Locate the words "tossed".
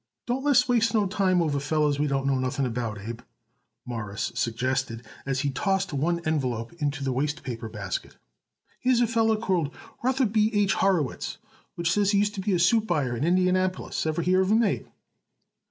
5.51-5.93